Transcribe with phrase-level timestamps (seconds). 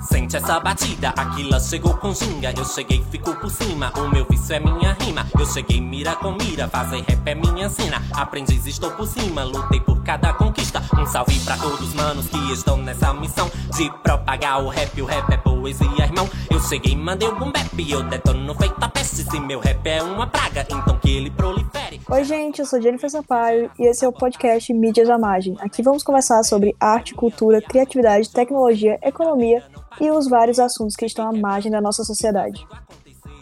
[0.00, 2.52] Sente essa batida, Aquila chegou com ginga.
[2.56, 3.92] Eu cheguei, ficou por cima.
[3.96, 5.26] O meu vício é minha rima.
[5.38, 6.68] Eu cheguei, mira com mira.
[6.68, 8.02] Fazer rap é minha sina.
[8.12, 9.44] Aprendiz, estou por cima.
[9.44, 10.82] Lutei por cada conquista.
[10.96, 15.02] Um salve pra todos os manos que estão nessa missão de propagar o rap.
[15.02, 16.28] O rap é poesia, irmão.
[16.58, 17.88] Eu mandei boom bap.
[17.88, 19.22] Eu detono feita peste.
[19.22, 22.00] Se meu rap é uma praga, então que ele prolifere.
[22.10, 25.56] Oi, gente, eu sou Jennifer Sampaio e esse é o podcast Mídias à Margem.
[25.60, 29.62] Aqui vamos conversar sobre arte, cultura, criatividade, tecnologia, economia
[30.00, 32.66] e os vários assuntos que estão à margem da nossa sociedade.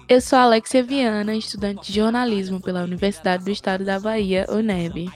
[0.06, 5.10] Eu sou Alexia Viana, estudante de jornalismo pela Universidade do Estado da Bahia, UNEB.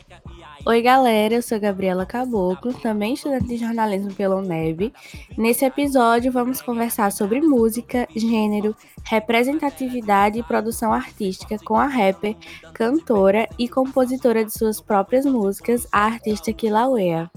[0.67, 4.93] Oi, galera, eu sou Gabriela Caboclo, também estudante de jornalismo pela UNEB.
[5.37, 12.37] Nesse episódio, vamos conversar sobre música, gênero, representatividade e produção artística com a rapper,
[12.75, 17.31] cantora e compositora de suas próprias músicas, a artista Kilauea.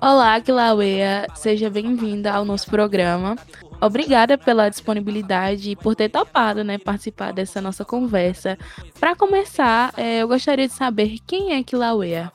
[0.00, 3.36] Olá, Kilauea, seja bem-vinda ao nosso programa.
[3.84, 8.56] Obrigada pela disponibilidade e por ter topado né, participar dessa nossa conversa.
[8.98, 12.32] Para começar, é, eu gostaria de saber quem é Kilauea.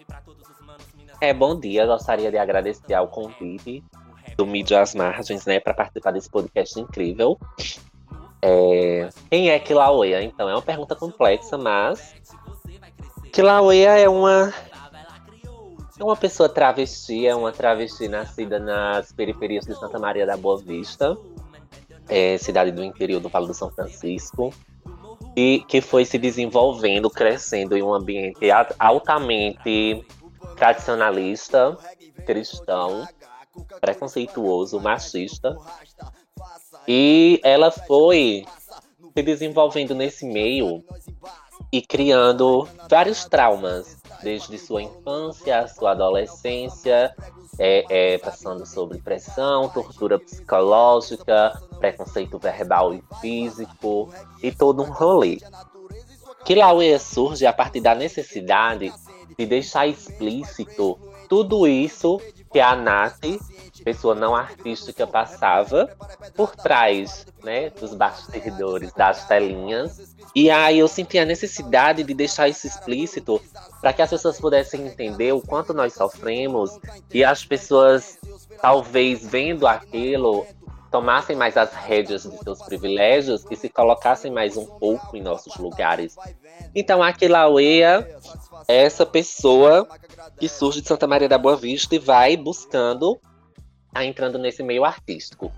[1.20, 3.84] É, bom dia, gostaria de agradecer ao convite
[4.38, 7.36] do Mídia às Margens, né, para participar desse podcast incrível.
[8.44, 10.22] É, quem é Kilauea?
[10.22, 12.14] Então, é uma pergunta complexa, mas
[13.34, 14.54] Kilauea é uma
[16.04, 21.18] uma pessoa travesti, é uma travesti nascida nas periferias de Santa Maria da Boa Vista,
[22.08, 24.54] é, cidade do interior do Vale do São Francisco,
[25.36, 30.06] e que foi se desenvolvendo, crescendo em um ambiente altamente
[30.56, 31.78] tradicionalista,
[32.26, 33.08] cristão,
[33.80, 35.58] preconceituoso, machista.
[36.88, 38.46] E ela foi
[39.16, 40.84] se desenvolvendo nesse meio
[41.72, 47.16] e criando vários traumas desde sua infância, sua adolescência,
[47.58, 54.10] é, é, passando sobre pressão, tortura psicológica, preconceito verbal e físico
[54.42, 55.38] e todo um rolê.
[56.46, 58.92] Kilauea surge a partir da necessidade
[59.38, 62.20] de deixar explícito tudo isso
[62.52, 63.24] que a Nath,
[63.84, 65.96] pessoa não artística, passava
[66.36, 70.16] por trás né, dos bastidores, das telinhas.
[70.36, 73.42] E aí eu senti a necessidade de deixar isso explícito
[73.82, 76.78] para que as pessoas pudessem entender o quanto nós sofremos
[77.14, 78.18] e as pessoas,
[78.62, 80.46] talvez vendo aquilo,
[80.92, 85.56] tomassem mais as rédeas de seus privilégios e se colocassem mais um pouco em nossos
[85.58, 86.16] lugares.
[86.76, 88.08] Então, a Kilauea
[88.68, 89.88] é essa pessoa
[90.40, 93.20] que surge de Santa Maria da Boa Vista e vai buscando,
[93.94, 95.52] tá entrando nesse meio artístico.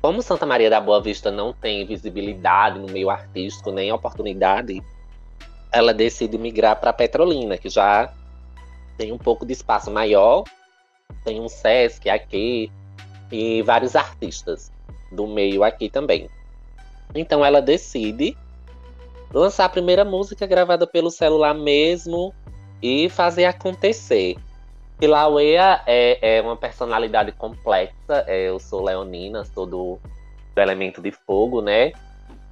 [0.00, 4.82] Como Santa Maria da Boa Vista não tem visibilidade no meio artístico, nem oportunidade,
[5.72, 8.12] ela decide migrar para Petrolina, que já
[8.96, 10.44] tem um pouco de espaço maior,
[11.24, 12.70] tem um Sesc aqui
[13.30, 14.72] e vários artistas
[15.10, 16.30] do meio aqui também.
[17.14, 18.36] Então ela decide
[19.32, 22.34] lançar a primeira música gravada pelo celular mesmo
[22.82, 24.36] e fazer acontecer.
[24.98, 28.24] Kilauea é, é uma personalidade complexa.
[28.26, 29.98] É, eu sou leonina, sou do,
[30.54, 31.92] do elemento de fogo, né?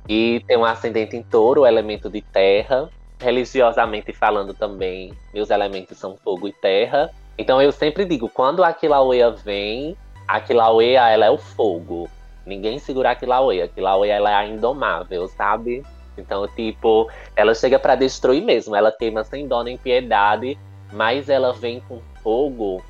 [0.08, 2.90] E tem um ascendente em touro, elemento de terra.
[3.18, 7.10] Religiosamente falando também, meus elementos são fogo e terra.
[7.38, 9.96] Então eu sempre digo, quando a Kilauea vem,
[10.28, 12.08] a Kilauea ela é o fogo.
[12.44, 13.64] Ninguém segura a Kilauea.
[13.64, 15.82] A Kilauea ela é a indomável, sabe?
[16.18, 18.76] Então, tipo, ela chega para destruir mesmo.
[18.76, 20.58] Ela queima sem dó nem piedade,
[20.92, 22.82] mas ela vem com fogo,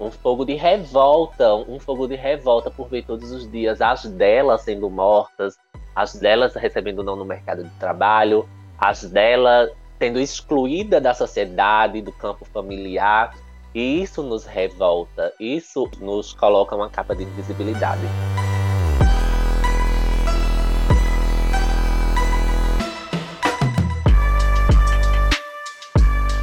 [0.00, 4.62] um fogo de revolta, um fogo de revolta por ver todos os dias as delas
[4.62, 5.58] sendo mortas,
[5.94, 8.48] as delas recebendo não no mercado de trabalho,
[8.78, 13.36] as delas sendo excluída da sociedade, do campo familiar.
[13.74, 18.00] E isso nos revolta, isso nos coloca uma capa de invisibilidade.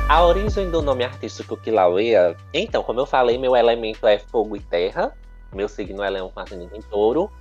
[0.07, 4.60] A origem do nome artístico Kilauea, então, como eu falei, meu elemento é fogo e
[4.60, 5.12] terra.
[5.52, 7.31] Meu signo é leão com ascendente em touro.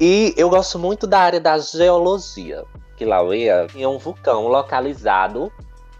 [0.00, 2.64] E eu gosto muito da área da geologia.
[2.96, 5.52] Kilauea é um vulcão localizado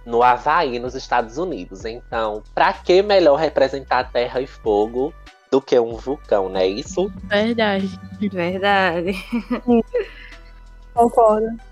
[0.07, 1.85] no Havaí, nos Estados Unidos.
[1.85, 5.13] Então, para que melhor representar terra e fogo
[5.51, 7.13] do que um vulcão, não é isso?
[7.25, 7.99] Verdade.
[8.21, 9.13] Verdade.
[10.95, 11.72] Concordo.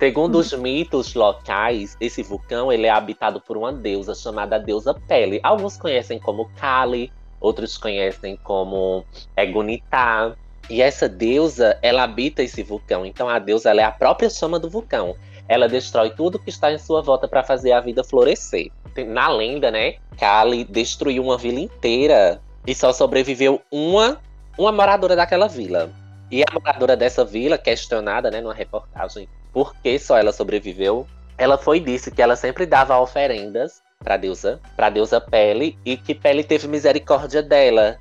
[0.00, 5.38] Segundo os mitos locais, esse vulcão ele é habitado por uma deusa chamada deusa Pele.
[5.42, 9.04] Alguns conhecem como Kali, outros conhecem como
[9.36, 10.34] Egunitá.
[10.70, 13.04] E essa deusa, ela habita esse vulcão.
[13.04, 15.14] Então a deusa ela é a própria chama do vulcão.
[15.46, 18.70] Ela destrói tudo que está em sua volta para fazer a vida florescer.
[19.06, 19.96] Na lenda, né?
[20.18, 24.18] Kali destruiu uma vila inteira e só sobreviveu uma,
[24.56, 25.90] uma moradora daquela vila.
[26.30, 31.06] E a moradora dessa vila, questionada, né, numa reportagem, por que só ela sobreviveu,
[31.36, 36.14] ela foi disse que ela sempre dava oferendas para deusa, para deusa Pele e que
[36.14, 37.98] Pele teve misericórdia dela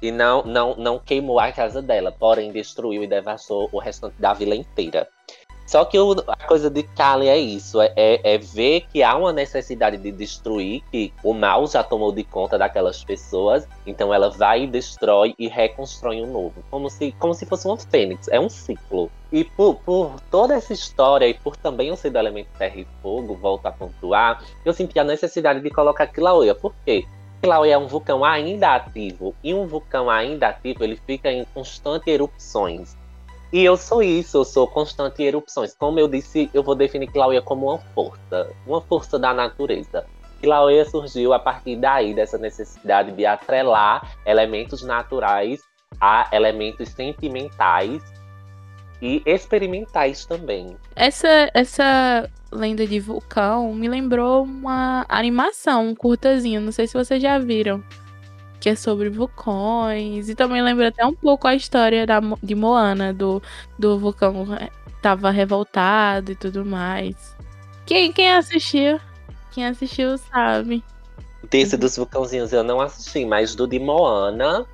[0.00, 4.32] e não, não, não queimou a casa dela, porém destruiu e devastou o restante da
[4.32, 5.08] vila inteira.
[5.68, 9.14] Só que o, a coisa de Kali é isso, é, é, é, ver que há
[9.14, 14.30] uma necessidade de destruir, que o mal já tomou de conta daquelas pessoas, então ela
[14.30, 18.40] vai e destrói e reconstrói um novo, como se, como se fosse uma fênix, é
[18.40, 19.10] um ciclo.
[19.30, 22.86] E por, por toda essa história e por também eu ser do elemento terra e
[23.02, 26.54] fogo, volto a pontuar, eu senti a necessidade de colocar Kilauea.
[26.54, 27.04] Por quê?
[27.42, 32.08] Kilauea é um vulcão ainda ativo, e um vulcão ainda ativo ele fica em constantes
[32.08, 32.96] erupções.
[33.52, 35.74] E eu sou isso, eu sou constante em erupções.
[35.74, 40.04] Como eu disse, eu vou definir Kilauea como uma força, uma força da natureza.
[40.40, 45.60] Kilauea surgiu a partir daí, dessa necessidade de atrelar elementos naturais
[46.00, 48.02] a elementos sentimentais
[49.00, 50.76] e experimentais também.
[50.94, 57.22] Essa, essa lenda de vulcão me lembrou uma animação, um curtazinho, não sei se vocês
[57.22, 57.82] já viram
[58.60, 60.28] que é sobre vulcões.
[60.28, 63.42] E também lembra até um pouco a história da, de Moana, do,
[63.78, 64.46] do vulcão
[65.00, 67.36] tava revoltado e tudo mais.
[67.86, 69.00] Quem, quem assistiu?
[69.52, 70.84] Quem assistiu sabe.
[71.50, 74.66] Desse dos vulcãozinhos eu não assisti, mas do de Moana,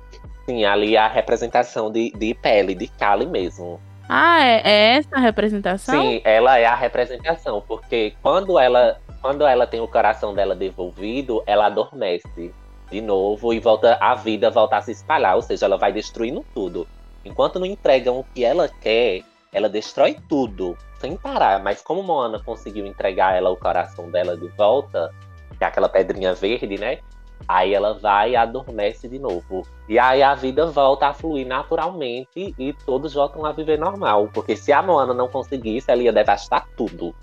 [0.45, 3.79] sim, ali a representação de, de pele, de Kali mesmo.
[4.09, 6.01] Ah, é, é essa a representação?
[6.01, 11.41] Sim, ela é a representação, porque quando ela, quando ela tem o coração dela devolvido,
[11.47, 12.53] ela adormece
[12.89, 16.45] de novo e volta a vida volta a se espalhar, ou seja, ela vai destruindo
[16.53, 16.87] tudo.
[17.23, 21.63] Enquanto não entregam o que ela quer, ela destrói tudo, sem parar.
[21.63, 25.13] Mas como Moana conseguiu entregar ela o coração dela de volta,
[25.57, 26.99] que é aquela pedrinha verde, né?
[27.47, 29.63] Aí ela vai e adormece de novo.
[29.87, 34.29] E aí a vida volta a fluir naturalmente e todos voltam a viver normal.
[34.33, 37.13] Porque se a Moana não conseguisse, ela ia devastar tudo.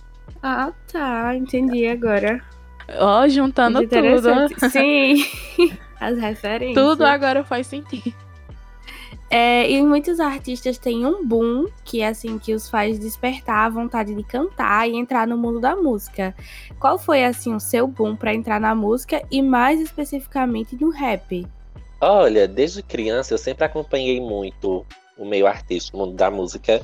[0.42, 1.34] Ah, tá.
[1.34, 2.42] Entendi agora.
[2.98, 4.30] Ó, oh, juntando tudo.
[4.70, 5.24] Sim,
[6.00, 6.74] as referências.
[6.74, 8.14] Tudo agora faz sentido.
[9.34, 13.68] É, e muitos artistas têm um boom que é assim que os faz despertar a
[13.70, 16.34] vontade de cantar e entrar no mundo da música.
[16.78, 21.46] Qual foi assim o seu boom para entrar na música e mais especificamente no rap?
[21.98, 24.84] Olha, desde criança eu sempre acompanhei muito
[25.16, 26.82] o meio artístico, o mundo da música.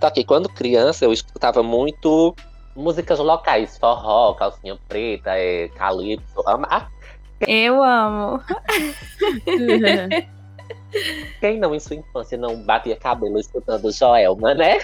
[0.00, 2.36] Só que quando criança eu escutava muito
[2.74, 6.42] músicas locais, forró, calcinha preta, é, calypso.
[6.46, 6.66] Ama...
[6.70, 6.88] Ah,
[7.46, 8.40] eu amo.
[11.40, 14.78] Quem não em sua infância não batia cabelo escutando Joelma, né?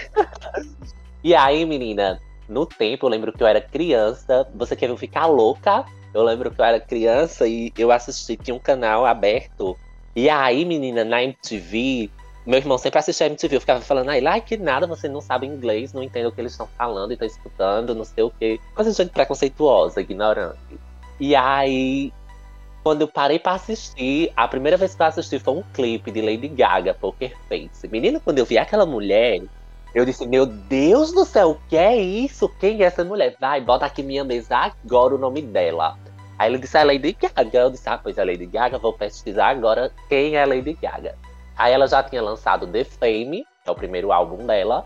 [1.23, 4.47] e aí, menina, no tempo, eu lembro que eu era criança.
[4.55, 5.85] Você quer ficar louca?
[6.13, 9.77] Eu lembro que eu era criança e eu assisti, tinha um canal aberto.
[10.15, 12.09] E aí, menina, na MTV,
[12.45, 15.45] meu irmão sempre assistia MTV, eu ficava falando, ai, like, que nada, você não sabe
[15.45, 18.59] inglês, não entende o que eles estão falando e tá escutando, não sei o quê.
[18.73, 20.57] Coisa de gente preconceituosa, ignorante.
[21.19, 22.11] E aí,
[22.83, 26.21] quando eu parei pra assistir, a primeira vez que eu assisti foi um clipe de
[26.21, 27.87] Lady Gaga, Poker Face.
[27.87, 29.43] Menina, quando eu vi aquela mulher,
[29.93, 32.49] eu disse, meu Deus do céu, o que é isso?
[32.59, 33.35] Quem é essa mulher?
[33.39, 35.95] Vai, bota aqui minha mesa agora o nome dela.
[36.39, 37.59] Aí ele disse, é Lady Gaga.
[37.59, 41.13] Eu disse, ah, pois é Lady Gaga, vou pesquisar agora quem é Lady Gaga.
[41.61, 44.83] Aí ela já tinha lançado The Fame, que é o primeiro álbum dela.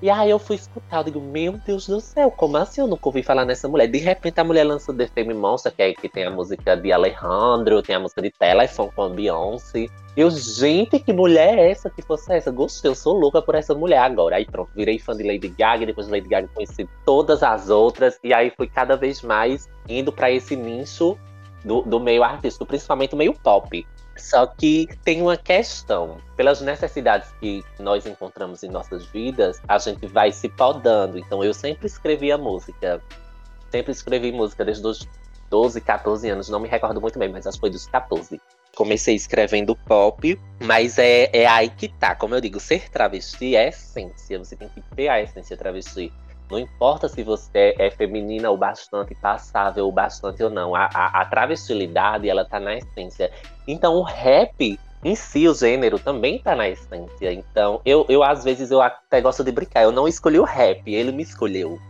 [0.00, 3.08] E aí eu fui escutar, eu digo, meu Deus do céu, como assim eu nunca
[3.08, 3.88] ouvi falar nessa mulher?
[3.88, 6.92] De repente a mulher lançou The Fame Monster, que, é, que tem a música de
[6.92, 9.86] Alejandro, tem a música de Telefone com a Beyoncé.
[10.16, 12.52] Eu, gente, que mulher é essa que fosse essa?
[12.52, 14.36] Gostei, eu sou louca por essa mulher agora.
[14.36, 18.16] Aí pronto, virei fã de Lady Gaga, depois de Lady Gaga conheci todas as outras.
[18.22, 21.18] E aí fui cada vez mais indo para esse nicho
[21.64, 23.84] do, do meio artístico, principalmente o meio pop.
[24.22, 26.18] Só que tem uma questão.
[26.36, 31.18] Pelas necessidades que nós encontramos em nossas vidas, a gente vai se podando.
[31.18, 33.02] Então eu sempre escrevi a música.
[33.70, 35.08] Sempre escrevi música desde os
[35.50, 36.48] 12, 14 anos.
[36.48, 38.40] Não me recordo muito bem, mas acho que foi dos 14.
[38.76, 42.14] Comecei escrevendo pop, mas é, é aí que tá.
[42.14, 44.38] Como eu digo, ser travesti é essência.
[44.38, 46.12] Você tem que ter a essência travesti.
[46.52, 50.74] Não importa se você é feminina o bastante, passável o bastante ou não.
[50.74, 53.32] A, a, a travestilidade, ela tá na essência.
[53.66, 57.32] Então, o rap em si, o gênero também tá na essência.
[57.32, 59.82] Então, eu, eu às vezes eu até gosto de brincar.
[59.82, 61.80] Eu não escolhi o rap, ele me escolheu.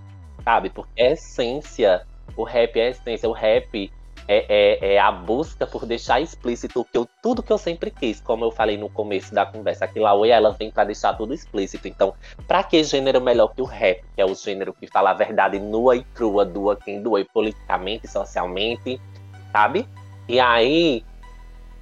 [0.45, 0.71] Sabe?
[0.71, 2.03] Porque é essência.
[2.37, 3.29] O rap é essência.
[3.29, 3.93] O rap
[4.29, 8.21] é, é, é, a busca por deixar explícito que eu, tudo que eu sempre quis,
[8.21, 9.85] como eu falei no começo da conversa.
[9.85, 11.89] Aqui Laue, ela vem para deixar tudo explícito.
[11.89, 12.15] Então,
[12.47, 15.59] para que gênero melhor que o rap, que é o gênero que fala a verdade
[15.59, 19.01] nua e crua, doa quem doa politicamente, socialmente,
[19.51, 19.89] sabe?
[20.29, 21.05] E aí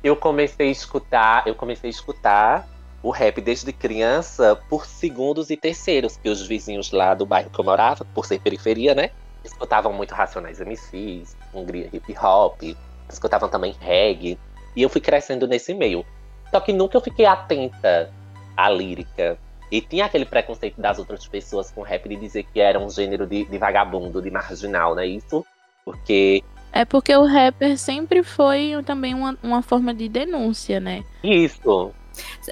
[0.03, 2.69] eu comecei a escutar, eu comecei a escutar
[3.03, 7.59] o rap desde criança por segundos e terceiros, que os vizinhos lá do bairro que
[7.59, 9.11] eu morava, por ser periferia, né?
[9.45, 12.63] Escutavam muito Racionais MCs, Hungria Hip Hop,
[13.09, 14.39] escutavam também reggae.
[14.77, 16.05] E eu fui crescendo nesse meio.
[16.51, 18.11] Só que nunca eu fiquei atenta
[18.57, 19.39] à lírica.
[19.71, 23.27] E tinha aquele preconceito das outras pessoas com rap de dizer que era um gênero
[23.27, 25.07] de, de vagabundo, de marginal, né?
[25.07, 25.45] Isso
[25.85, 26.43] porque
[26.73, 31.03] é porque o rapper sempre foi também uma, uma forma de denúncia, né?
[31.23, 31.93] Isso.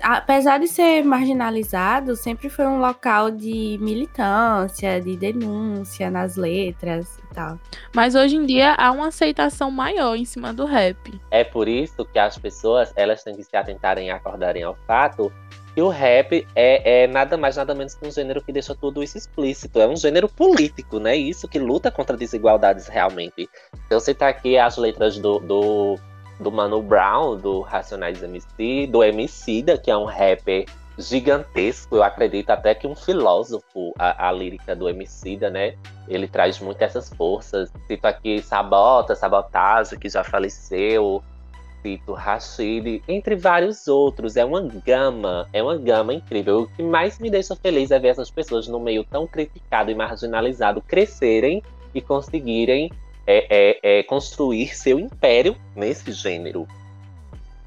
[0.02, 7.34] Apesar de ser marginalizado, sempre foi um local de militância, de denúncia nas letras e
[7.34, 7.58] tal.
[7.94, 11.20] Mas hoje em dia há uma aceitação maior em cima do rap.
[11.30, 15.32] É por isso que as pessoas elas têm que se atentarem e acordarem ao fato
[15.78, 19.00] que o rap é, é, nada mais, nada menos que um gênero que deixa tudo
[19.00, 19.80] isso explícito.
[19.80, 21.14] É um gênero político, né?
[21.14, 23.48] Isso que luta contra desigualdades realmente.
[23.86, 25.96] Então, você tá aqui as letras do, do,
[26.40, 30.66] do Mano Brown, do Racionais MC, do Emicida, que é um rapper
[30.98, 31.96] gigantesco.
[31.96, 35.74] Eu acredito até que um filósofo, a, a lírica do Emicida, né?
[36.08, 37.72] Ele traz muito essas forças.
[37.86, 41.22] Cito aqui Sabota, Sabotagem, que já faleceu.
[41.82, 44.36] Tito, Rashid, entre vários outros.
[44.36, 46.62] É uma gama, é uma gama incrível.
[46.62, 49.94] O que mais me deixa feliz é ver essas pessoas no meio tão criticado e
[49.94, 51.62] marginalizado crescerem
[51.94, 52.90] e conseguirem
[53.30, 56.66] é, é, é construir seu império nesse gênero.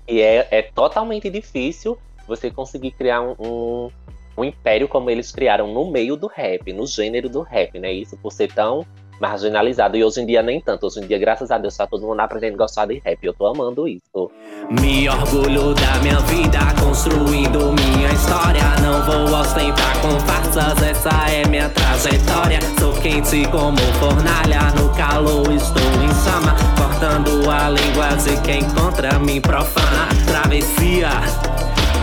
[0.08, 3.92] E é, é totalmente difícil você conseguir criar um, um,
[4.36, 7.94] um império como eles criaram no meio do rap, no gênero do rap, né?
[7.94, 8.84] Isso por ser tão
[9.22, 9.96] marginalizado.
[9.96, 10.88] E hoje em dia nem tanto.
[10.88, 13.20] Hoje em dia, graças a Deus, tá todo mundo aprendendo a gostar de rap.
[13.24, 14.32] Eu tô amando isso.
[14.72, 18.64] Me orgulho da minha vida, construindo minha história.
[18.82, 22.60] Não vou ostentar com farsas, essa é minha trajetória.
[22.80, 26.56] Sou quente como fornalha, no calor estou em chama.
[26.78, 30.08] Cortando a língua de quem contra mim profana.
[30.26, 31.10] Travessia,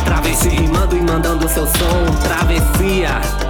[0.04, 2.06] travesti rimando e mandando seu som.
[2.22, 3.47] Travessia.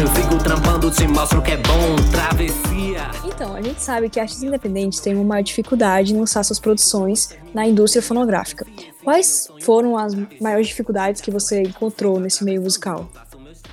[0.00, 3.10] Eu sigo trampando, te mostro que é bom, travessia.
[3.24, 7.36] Então, a gente sabe que artistas independentes têm uma maior dificuldade em lançar suas produções
[7.52, 8.64] na indústria fonográfica.
[9.02, 13.08] Quais foram as maiores dificuldades que você encontrou nesse meio musical?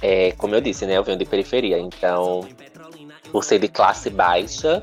[0.01, 2.47] É, como eu disse, né, eu venho de periferia, então,
[3.31, 4.81] por ser de classe baixa,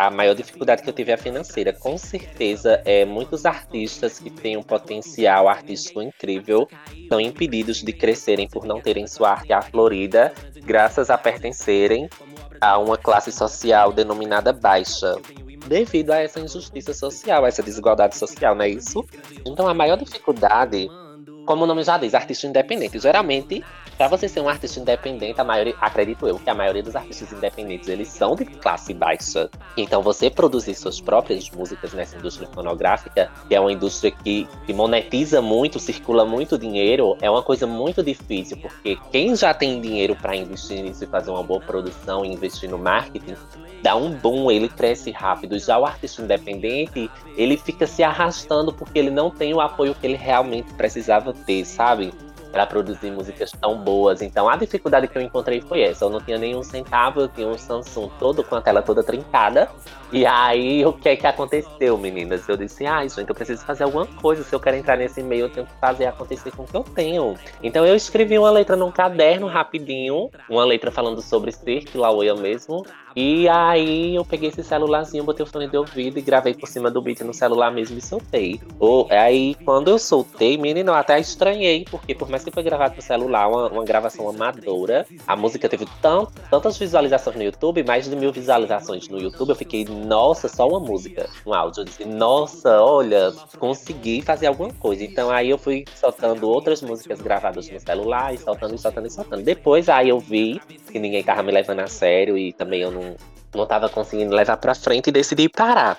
[0.00, 1.74] a maior dificuldade que eu tive é a financeira.
[1.74, 6.66] Com certeza, é, muitos artistas que têm um potencial artístico incrível
[7.06, 10.32] são impedidos de crescerem por não terem sua arte aflorida,
[10.64, 12.08] graças a pertencerem
[12.62, 15.16] a uma classe social denominada baixa.
[15.66, 19.04] Devido a essa injustiça social, essa desigualdade social, não é isso?
[19.44, 20.88] Então, a maior dificuldade
[21.44, 22.98] como o nome já diz, artista independente.
[23.00, 23.64] Geralmente,
[24.00, 27.30] para você ser um artista independente, a maioria, acredito eu, que a maioria dos artistas
[27.34, 29.50] independentes, eles são de classe baixa.
[29.76, 34.72] Então, você produzir suas próprias músicas nessa indústria fonográfica, que é uma indústria que, que
[34.72, 40.16] monetiza muito, circula muito dinheiro, é uma coisa muito difícil, porque quem já tem dinheiro
[40.16, 43.36] para investir nisso e fazer uma boa produção e investir no marketing,
[43.82, 45.58] dá um boom, ele cresce rápido.
[45.58, 50.06] Já o artista independente, ele fica se arrastando porque ele não tem o apoio que
[50.06, 52.14] ele realmente precisava ter, sabe?
[52.52, 54.22] Para produzir músicas tão boas.
[54.22, 56.04] Então a dificuldade que eu encontrei foi essa.
[56.04, 59.68] Eu não tinha nenhum centavo, eu tinha um Samsung todo com a tela toda trincada.
[60.12, 62.48] E aí, o que é que aconteceu, meninas?
[62.48, 64.42] Eu disse, ah, gente, eu preciso fazer alguma coisa.
[64.42, 66.82] Se eu quero entrar nesse meio, eu tenho que fazer acontecer com o que eu
[66.82, 67.36] tenho.
[67.62, 72.84] Então eu escrevi uma letra num caderno rapidinho, uma letra falando sobre ser Kilauea mesmo.
[73.14, 76.90] E aí eu peguei esse celularzinho, botei o fone de ouvido e gravei por cima
[76.90, 78.60] do beat no celular mesmo e soltei.
[78.78, 82.94] Ou, aí quando eu soltei, menino, eu até estranhei, porque por mais que foi gravado
[82.94, 85.86] no celular, uma, uma gravação amadora, a música teve
[86.50, 90.80] tantas visualizações no YouTube, mais de mil visualizações no YouTube, eu fiquei, nossa, só uma
[90.80, 91.82] música, um áudio.
[91.82, 95.04] Eu disse, nossa, olha, consegui fazer alguma coisa.
[95.04, 99.10] Então aí eu fui soltando outras músicas gravadas no celular, e soltando, e soltando, e
[99.10, 99.42] soltando.
[99.42, 103.14] Depois aí eu vi que ninguém tava me levando a sério e também eu não
[103.54, 105.98] não, tava conseguindo levar para frente e decidi parar.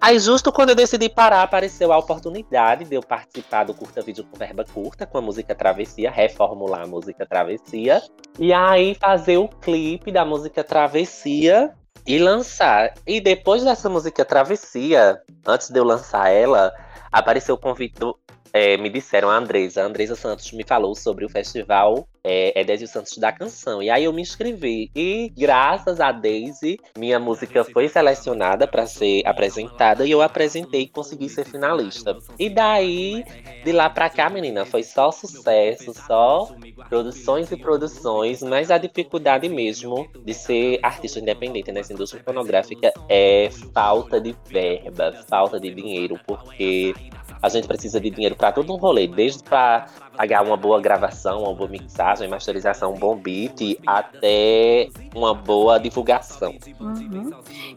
[0.00, 4.24] Aí, justo quando eu decidi parar, apareceu a oportunidade de eu participar do curta vídeo
[4.24, 8.00] com verba curta, com a música Travessia, reformular a música Travessia.
[8.38, 11.74] E aí, fazer o clipe da música Travessia
[12.08, 12.94] e lançar.
[13.06, 16.72] E depois dessa música Travessia, antes de eu lançar ela,
[17.12, 18.18] apareceu o convite do,
[18.52, 22.86] é, me disseram, a Andresa, a Andresa Santos me falou sobre o festival é, Edésio
[22.86, 23.82] Santos da Canção.
[23.82, 24.90] E aí eu me inscrevi.
[24.94, 30.88] E graças a Daisy, minha música foi selecionada para ser apresentada e eu apresentei e
[30.88, 32.16] consegui ser finalista.
[32.38, 33.24] E daí,
[33.64, 36.54] de lá pra cá, menina, foi só sucesso, só
[36.88, 43.48] produções e produções, mas a dificuldade mesmo de ser artista independente nessa indústria fonográfica é
[43.72, 46.94] falta de verba, falta de dinheiro, porque
[47.40, 51.42] a gente precisa de dinheiro para todo um rolê, desde para pagar uma boa gravação,
[51.42, 56.54] uma boa mixagem, masterização, um bom beat, até uma boa divulgação.
[56.80, 57.30] Uhum.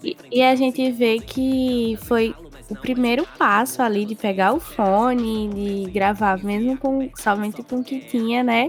[0.03, 2.35] E, e a gente vê que foi
[2.69, 7.83] o primeiro passo ali de pegar o fone, de gravar mesmo com somente com o
[7.83, 8.67] que tinha, né?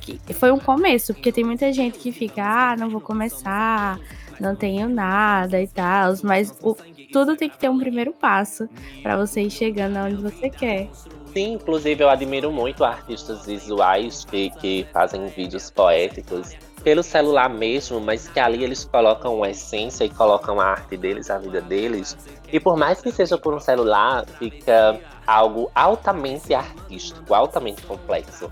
[0.00, 3.98] Que foi um começo, porque tem muita gente que fica, ah, não vou começar,
[4.40, 6.76] não tenho nada e tal, mas o,
[7.12, 8.68] tudo tem que ter um primeiro passo
[9.02, 10.88] para você ir chegando aonde você quer.
[11.32, 18.00] Sim, inclusive eu admiro muito artistas visuais que, que fazem vídeos poéticos pelo celular mesmo,
[18.00, 22.16] mas que ali eles colocam a essência e colocam a arte deles, a vida deles.
[22.52, 28.50] E por mais que seja por um celular, fica algo altamente artístico, altamente complexo.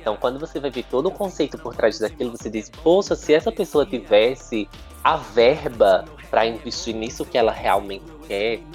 [0.00, 3.34] Então, quando você vai ver todo o conceito por trás daquilo, você diz: poxa, se
[3.34, 4.68] essa pessoa tivesse
[5.02, 8.15] a verba para investir nisso que ela realmente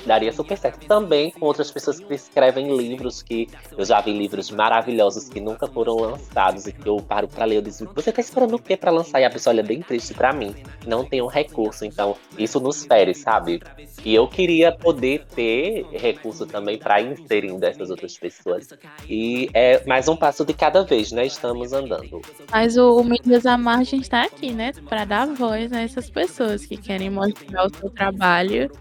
[0.06, 0.86] daria super certo.
[0.88, 5.68] Também com outras pessoas que escrevem livros, que eu já vi livros maravilhosos que nunca
[5.68, 7.58] foram lançados e que eu paro para ler.
[7.58, 9.22] Eu digo, você tá esperando o quê para lançar?
[9.22, 10.56] E a pessoa olha bem triste para mim.
[10.86, 13.62] Não tem um recurso, então isso nos fere, sabe?
[14.04, 18.70] E eu queria poder ter recurso também para inserir dessas outras pessoas.
[19.08, 21.26] E é mais um passo de cada vez, né?
[21.26, 22.22] Estamos andando.
[22.52, 24.72] Mas o, o Mídias à Margem está aqui, né?
[24.88, 28.72] Para dar voz a essas pessoas que querem mostrar o seu trabalho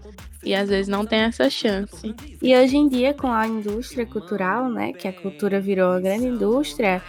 [0.43, 2.15] e às vezes não tem essa chance.
[2.41, 6.25] E hoje em dia, com a indústria cultural, né, que a cultura virou uma grande
[6.25, 7.01] indústria,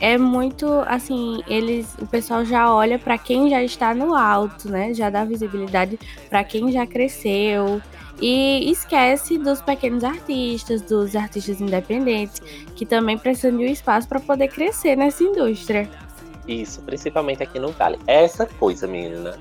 [0.00, 4.94] é muito assim, eles, o pessoal já olha para quem já está no alto, né?
[4.94, 5.98] Já dá visibilidade
[6.30, 7.82] para quem já cresceu
[8.20, 12.40] e esquece dos pequenos artistas, dos artistas independentes,
[12.74, 15.88] que também precisam de um espaço para poder crescer nessa indústria.
[16.48, 17.98] Isso, principalmente aqui no Vale.
[18.06, 19.38] Essa coisa, menina.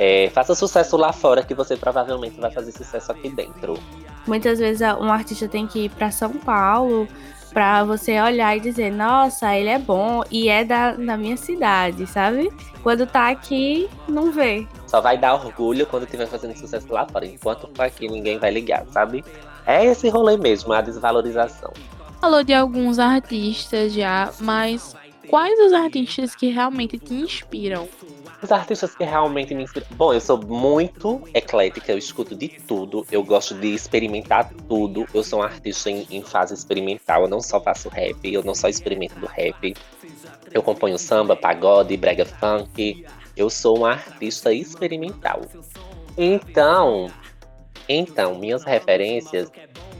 [0.00, 3.76] É, faça sucesso lá fora que você provavelmente vai fazer sucesso aqui dentro.
[4.28, 7.08] Muitas vezes um artista tem que ir para São Paulo
[7.52, 12.06] para você olhar e dizer, nossa, ele é bom e é da, da minha cidade,
[12.06, 12.48] sabe?
[12.80, 14.68] Quando tá aqui, não vê.
[14.86, 17.26] Só vai dar orgulho quando estiver fazendo sucesso lá fora.
[17.26, 19.24] Enquanto tá aqui, ninguém vai ligar, sabe?
[19.66, 21.72] É esse rolê mesmo, a desvalorização.
[22.20, 24.94] Falou de alguns artistas já, mas
[25.28, 27.88] quais os artistas que realmente te inspiram?
[28.40, 29.86] Os artistas que realmente me inspiram.
[29.92, 35.06] Bom, eu sou muito eclética, eu escuto de tudo, eu gosto de experimentar tudo.
[35.12, 38.54] Eu sou um artista em, em fase experimental, eu não só faço rap, eu não
[38.54, 39.74] só experimento do rap.
[40.52, 43.04] Eu componho samba, pagode, brega funk.
[43.36, 45.42] Eu sou um artista experimental.
[46.16, 47.10] Então,
[47.88, 49.50] então, minhas referências,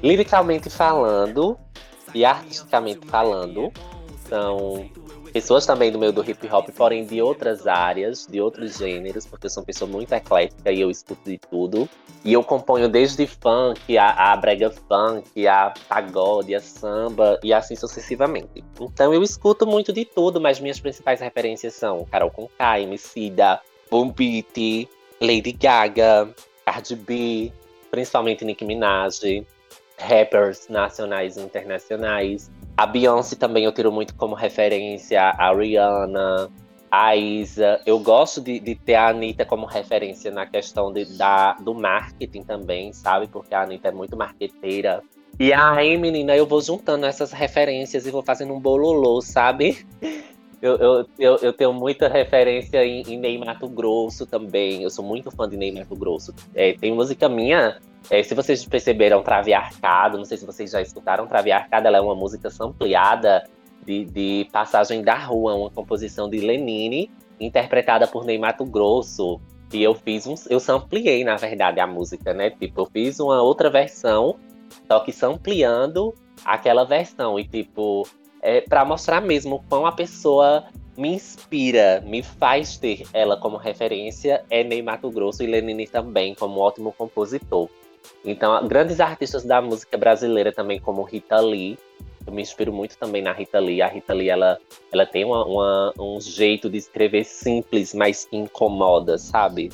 [0.03, 1.59] liricalmente falando
[2.15, 3.73] e artisticamente falando,
[4.29, 4.89] são
[5.39, 9.47] pessoas também do meio do hip hop, porém de outras áreas, de outros gêneros, porque
[9.47, 11.89] eu sou uma pessoa muito eclética e eu escuto de tudo.
[12.25, 17.77] E eu componho desde funk, a, a brega funk, a pagode, a samba e assim
[17.77, 18.65] sucessivamente.
[18.81, 23.61] Então eu escuto muito de tudo, mas minhas principais referências são Carol Conká, Emicida,
[24.17, 24.89] Beat,
[25.21, 27.53] Lady Gaga, Cardi B,
[27.93, 29.21] principalmente Nicki Minaj,
[29.99, 32.51] rappers nacionais e internacionais.
[32.79, 36.49] A Beyoncé também eu tiro muito como referência, a Rihanna,
[36.89, 37.81] a Isa.
[37.85, 42.45] Eu gosto de, de ter a Anitta como referência na questão de, da, do marketing
[42.45, 43.27] também, sabe?
[43.27, 45.03] Porque a Anitta é muito marqueteira.
[45.41, 49.85] E aí, menina, eu vou juntando essas referências e vou fazendo um bololô, sabe?
[50.61, 54.83] Eu, eu, eu, eu, tenho muita referência em, em Ney Mato Grosso também.
[54.83, 56.35] Eu sou muito fã de Ney Mato Grosso.
[56.53, 57.79] É, tem música minha,
[58.11, 61.99] é, se vocês perceberam, Trave Arcado, não sei se vocês já escutaram, Trave Arcado, ela
[61.99, 63.45] é uma música sampleada
[63.85, 69.41] de, de Passagem da Rua, uma composição de Lenine, interpretada por Ney Mato Grosso.
[69.73, 70.35] E eu fiz um.
[70.49, 72.51] Eu sampleei, na verdade, a música, né?
[72.51, 74.37] Tipo, eu fiz uma outra versão,
[74.87, 77.39] só que sampleando aquela versão.
[77.39, 78.09] E, tipo,
[78.41, 80.65] é, para mostrar mesmo quão a pessoa
[80.97, 86.35] me inspira, me faz ter ela como referência, é Ney Mato Grosso e Lenine também,
[86.35, 87.69] como ótimo compositor.
[88.25, 91.79] Então, grandes artistas da música brasileira também, como Rita Lee,
[92.27, 93.81] eu me inspiro muito também na Rita Lee.
[93.81, 94.59] A Rita Lee, ela,
[94.93, 99.71] ela tem uma, uma, um jeito de escrever simples, mas que incomoda, sabe?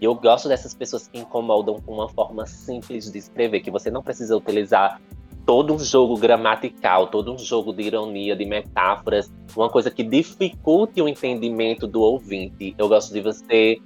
[0.00, 3.90] E eu gosto dessas pessoas que incomodam com uma forma simples de escrever, que você
[3.90, 5.00] não precisa utilizar
[5.44, 11.00] todo um jogo gramatical, todo um jogo de ironia, de metáforas, uma coisa que dificulte
[11.00, 12.74] o entendimento do ouvinte.
[12.76, 13.78] Eu gosto de você.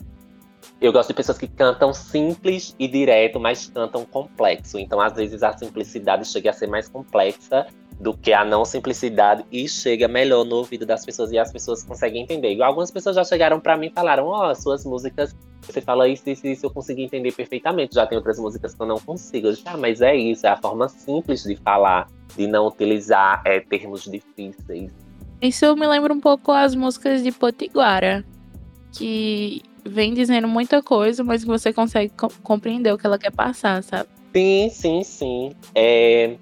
[0.80, 4.78] Eu gosto de pessoas que cantam simples e direto, mas cantam complexo.
[4.78, 7.66] Então, às vezes, a simplicidade chega a ser mais complexa
[8.00, 11.84] do que a não simplicidade e chega melhor no ouvido das pessoas e as pessoas
[11.84, 12.60] conseguem entender.
[12.62, 16.28] Algumas pessoas já chegaram para mim e falaram: Ó, oh, suas músicas, você fala isso,
[16.30, 17.94] isso, isso, eu consegui entender perfeitamente.
[17.94, 19.48] Já tem outras músicas que eu não consigo.
[19.48, 23.42] Eu disse, ah, mas é isso, é a forma simples de falar, de não utilizar
[23.44, 24.90] é, termos difíceis.
[25.42, 28.24] Isso me lembra um pouco as músicas de Potiguara,
[28.92, 32.12] que vem dizendo muita coisa, mas que você consegue
[32.42, 34.08] compreender o que ela quer passar, sabe?
[34.32, 35.52] Sim, sim, sim.
[35.74, 36.36] É,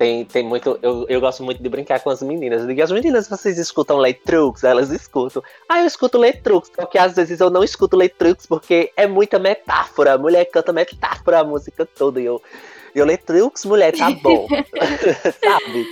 [0.00, 0.78] tem, tem muito.
[0.80, 2.62] Eu, eu gosto muito de brincar com as meninas.
[2.62, 4.64] Eu digo, as meninas, vocês escutam Letrux?
[4.64, 5.42] Elas escutam.
[5.68, 9.38] Ah, eu escuto Letrux, só que às vezes eu não escuto Letrux porque é muita
[9.38, 10.14] metáfora.
[10.14, 12.20] A mulher canta metáfora a música toda.
[12.20, 12.40] E eu,
[12.94, 14.48] eu Letrux, mulher, tá bom.
[15.44, 15.86] Sabe?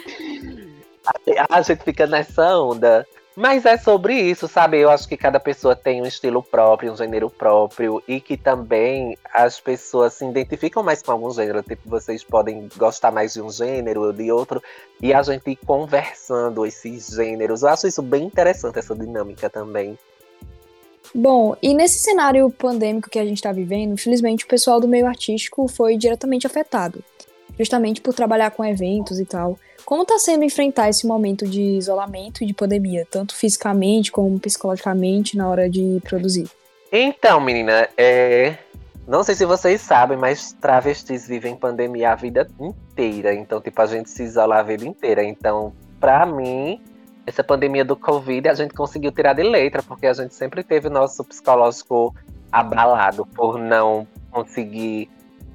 [1.51, 3.07] A gente fica nessa onda.
[3.39, 4.81] Mas é sobre isso, sabe?
[4.81, 9.17] Eu acho que cada pessoa tem um estilo próprio, um gênero próprio, e que também
[9.33, 11.63] as pessoas se identificam mais com algum gênero.
[11.63, 14.61] Tipo, vocês podem gostar mais de um gênero ou de outro,
[15.01, 17.63] e a gente conversando esses gêneros.
[17.63, 19.97] Eu acho isso bem interessante, essa dinâmica também.
[21.15, 25.07] Bom, e nesse cenário pandêmico que a gente está vivendo, infelizmente o pessoal do meio
[25.07, 27.05] artístico foi diretamente afetado,
[27.57, 29.57] justamente por trabalhar com eventos e tal.
[29.89, 35.35] Como está sendo enfrentar esse momento de isolamento e de pandemia, tanto fisicamente como psicologicamente,
[35.35, 36.47] na hora de produzir?
[36.93, 38.59] Então, menina, é...
[39.07, 43.33] não sei se vocês sabem, mas travestis vivem pandemia a vida inteira.
[43.33, 45.25] Então, tipo, a gente se isola a vida inteira.
[45.25, 46.83] Então, pra mim,
[47.27, 50.89] essa pandemia do Covid a gente conseguiu tirar de letra, porque a gente sempre teve
[50.89, 52.15] o nosso psicológico
[52.53, 55.09] abalado por não conseguir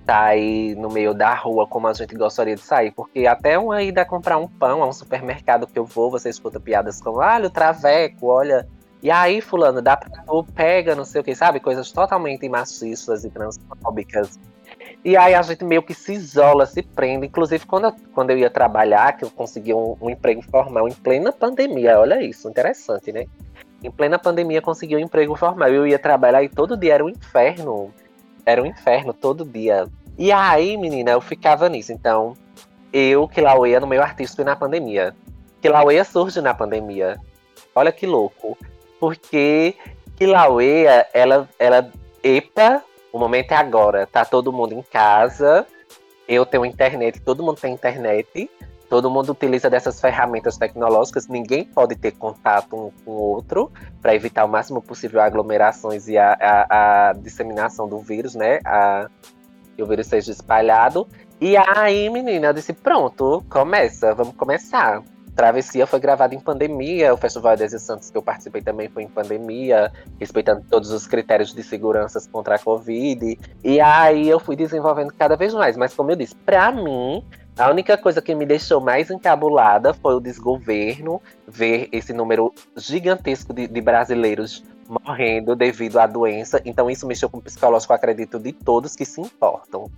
[0.06, 2.92] sair no meio da rua como a gente gostaria de sair.
[2.92, 6.60] Porque até uma ida comprar um pão a um supermercado que eu vou, você escuta
[6.60, 8.68] piadas como, olha o traveco, olha.
[9.02, 11.60] E aí, fulano, dá pra tu pega, não sei o que, sabe?
[11.60, 14.40] Coisas totalmente machistas e transfóbicas.
[15.04, 17.28] E aí a gente meio que se isola, se prende.
[17.28, 20.94] Inclusive, quando eu, quando eu ia trabalhar, que eu consegui um, um emprego formal em
[20.94, 23.26] plena pandemia, olha isso, interessante, né?
[23.84, 25.68] Em plena pandemia consegui um emprego formal.
[25.68, 27.94] Eu ia trabalhar e todo dia era um inferno
[28.46, 29.88] era um inferno todo dia.
[30.18, 31.92] E aí, menina, eu ficava nisso.
[31.92, 32.36] Então,
[32.92, 35.16] eu, Kilauea, no meio artístico na pandemia.
[35.62, 37.20] Kilauea surge na pandemia.
[37.74, 38.58] Olha que louco.
[39.00, 39.76] Porque
[40.16, 41.92] Kilauea, ela, ela,
[42.24, 44.06] epa, o momento é agora.
[44.06, 45.66] Tá todo mundo em casa.
[46.28, 48.50] Eu tenho internet, todo mundo tem internet.
[48.94, 54.14] Todo mundo utiliza dessas ferramentas tecnológicas, ninguém pode ter contato um com o outro para
[54.14, 58.60] evitar o máximo possível aglomerações e a, a, a disseminação do vírus, né?
[58.64, 59.10] A,
[59.76, 61.08] que o vírus seja espalhado.
[61.42, 65.02] E aí, menina, eu disse: pronto, começa, vamos começar.
[65.36, 69.08] Travessia foi gravada em pandemia, o Festival de Santos que eu participei também foi em
[69.08, 73.40] pandemia, respeitando todos os critérios de segurança contra a Covid.
[73.64, 75.76] E aí eu fui desenvolvendo cada vez mais.
[75.76, 77.26] Mas como eu disse, para mim,
[77.58, 83.54] a única coisa que me deixou mais encabulada foi o desgoverno, ver esse número gigantesco
[83.54, 86.62] de, de brasileiros morrendo devido à doença.
[86.66, 89.90] Então isso mexeu com o psicológico, acredito, de todos que se importam.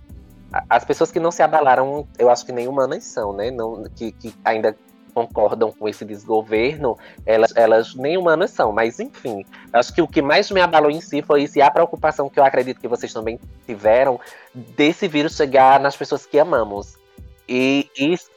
[0.68, 3.50] As pessoas que não se abalaram, eu acho que nem humanas são, né?
[3.50, 4.76] Não, que, que ainda
[5.12, 8.70] concordam com esse desgoverno, elas, elas nem humanas são.
[8.70, 11.70] Mas, enfim, acho que o que mais me abalou em si foi isso, e a
[11.70, 14.20] preocupação que eu acredito que vocês também tiveram
[14.54, 16.98] desse vírus chegar nas pessoas que amamos.
[17.48, 18.30] E isso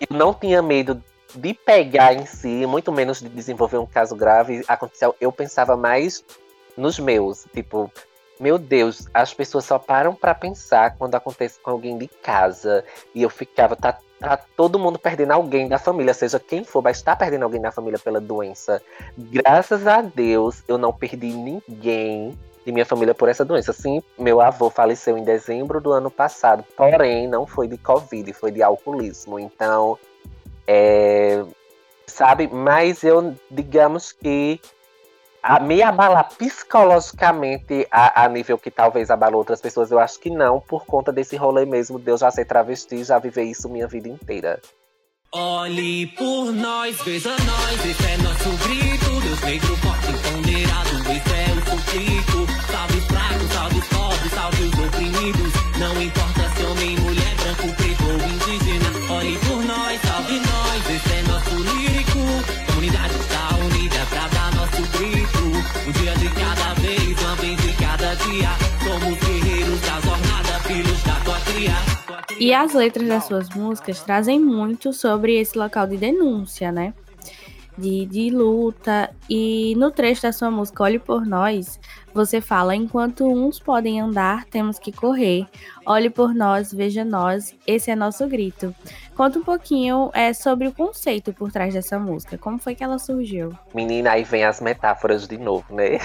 [0.00, 1.02] eu não tinha medo
[1.34, 4.64] de pegar em si, muito menos de desenvolver um caso grave.
[4.68, 6.24] Aconteceu, eu pensava mais
[6.76, 7.90] nos meus, tipo,
[8.38, 12.84] meu Deus, as pessoas só param para pensar quando acontece com alguém de casa.
[13.14, 16.92] E eu ficava, tá, tá todo mundo perdendo alguém da família, seja quem for, vai
[16.92, 18.82] estar perdendo alguém da família pela doença.
[19.16, 23.72] Graças a Deus, eu não perdi ninguém de minha família por essa doença.
[23.72, 28.50] Sim, meu avô faleceu em dezembro do ano passado, porém não foi de Covid, foi
[28.50, 29.38] de alcoolismo.
[29.38, 29.98] Então,
[30.66, 31.44] é,
[32.06, 34.60] sabe, mas eu, digamos que
[35.42, 40.30] a me abalar psicologicamente a, a, nível que talvez abalou outras pessoas, eu acho que
[40.30, 43.88] não, por conta desse rolê mesmo de eu já ser travesti, já viver isso minha
[43.88, 44.60] vida inteira.
[45.34, 51.51] Olhe por nós, veja nós, esse é nosso grito, Deus negro forte empoderado, esse é
[51.82, 55.52] Salve os fracos, salve os pobres, salve os oprimidos.
[55.78, 59.12] Não importa se homem, mulher, branco, preto ou indígena.
[59.12, 62.18] Olhe por nós, salve nós, esse é nosso lírico.
[62.66, 65.42] Comunidade está unida pra dar nosso grito.
[65.86, 68.50] Um dia de cada vez, uma vez de cada dia.
[68.84, 71.74] Somos guerreiros da jornada, filhos da tua cria.
[72.40, 76.94] E as letras das suas músicas trazem muito sobre esse local de denúncia, né?
[77.76, 79.10] De, de luta.
[79.28, 81.80] E no trecho da sua música Olhe por Nós,
[82.14, 85.46] você fala: enquanto uns podem andar, temos que correr.
[85.84, 88.74] Olhe por nós, veja nós, esse é nosso grito.
[89.16, 92.38] Conta um pouquinho é, sobre o conceito por trás dessa música.
[92.38, 93.52] Como foi que ela surgiu?
[93.74, 95.98] Menina, aí vem as metáforas de novo, né?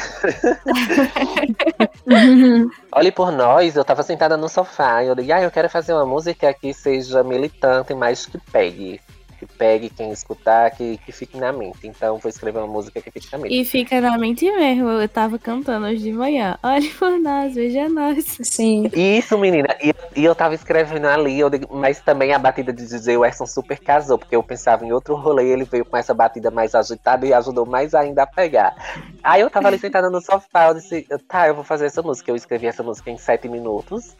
[2.92, 5.94] Olhe por nós, eu tava sentada no sofá e eu disse, ah, eu quero fazer
[5.94, 9.00] uma música que seja militante, mas que pegue
[9.38, 11.88] que pegue quem escutar, que, que fique na mente.
[11.88, 13.60] Então vou escrever uma música que fique na mente.
[13.60, 14.90] E fica na mente mesmo.
[14.90, 16.58] Eu tava cantando hoje de manhã.
[16.64, 18.38] Olhe por nós, veja nós.
[18.44, 18.90] Sim.
[18.94, 19.76] Isso, menina.
[19.82, 23.80] E, e eu tava escrevendo ali, eu mas também a batida de DJ Weston super
[23.80, 27.34] casou, porque eu pensava em outro rolê, ele veio com essa batida mais agitada e
[27.34, 28.76] ajudou mais ainda a pegar.
[29.24, 32.32] Aí eu tava ali sentada no sofá, eu disse, tá, eu vou fazer essa música.
[32.32, 34.16] Eu escrevi essa música em sete minutos.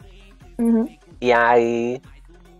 [0.58, 0.88] Uhum.
[1.20, 2.00] E aí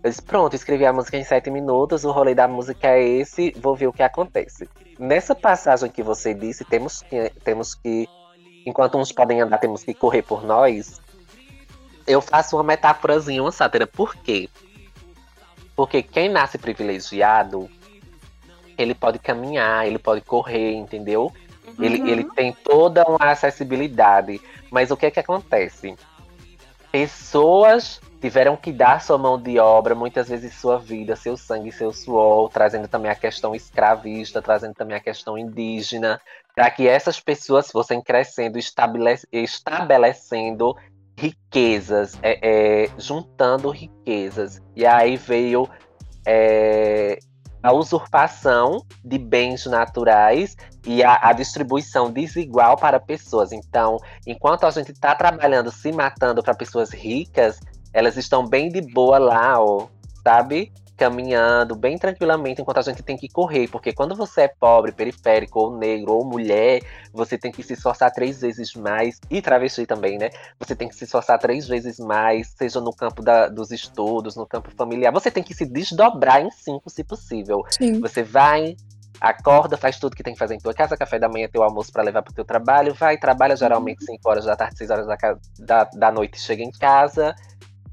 [0.01, 3.51] eu disse, pronto, escrevi a música em sete minutos, o rolê da música é esse,
[3.59, 4.69] vou ver o que acontece.
[4.97, 8.07] Nessa passagem que você disse, temos que, temos que
[8.65, 11.01] enquanto uns podem andar, temos que correr por nós.
[12.07, 13.85] Eu faço uma metáforazinha, uma sátira.
[13.85, 14.49] Por quê?
[15.75, 17.69] Porque quem nasce privilegiado,
[18.77, 21.31] ele pode caminhar, ele pode correr, entendeu?
[21.67, 21.83] Uhum.
[21.83, 24.41] Ele, ele tem toda uma acessibilidade.
[24.71, 25.95] Mas o que é que acontece?
[26.91, 31.93] Pessoas tiveram que dar sua mão de obra, muitas vezes sua vida, seu sangue, seu
[31.93, 36.19] suor, trazendo também a questão escravista, trazendo também a questão indígena,
[36.53, 38.59] para que essas pessoas fossem crescendo,
[39.31, 40.75] estabelecendo
[41.17, 44.61] riquezas, é, é, juntando riquezas.
[44.75, 45.69] E aí veio
[46.25, 47.19] é,
[47.61, 50.55] a usurpação de bens naturais
[50.85, 53.51] e a, a, distribuição desigual para pessoas.
[53.51, 57.59] Então, enquanto a gente está trabalhando, se matando para pessoas ricas,
[57.93, 59.87] elas estão bem de boa lá, ó,
[60.23, 60.71] sabe?
[60.97, 65.59] Caminhando bem tranquilamente enquanto a gente tem que correr, porque quando você é pobre, periférico,
[65.59, 66.81] ou negro, ou mulher,
[67.13, 70.29] você tem que se esforçar três vezes mais, e travesti também, né?
[70.59, 74.45] Você tem que se esforçar três vezes mais, seja no campo da, dos estudos, no
[74.45, 75.13] campo familiar.
[75.13, 77.63] Você tem que se desdobrar em cinco, se possível.
[77.71, 78.01] Sim.
[78.01, 78.75] Você vai,
[79.21, 81.91] acorda, faz tudo que tem que fazer em tua casa, café da manhã, teu almoço
[81.91, 85.07] para levar para o teu trabalho, vai, trabalha geralmente 5 horas da tarde, 6 horas
[85.07, 85.17] da,
[85.59, 87.35] da, da noite, chega em casa,